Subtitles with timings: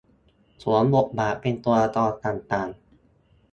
[0.63, 2.69] สวมบทบาทเป็นตัวละครต่างต่าง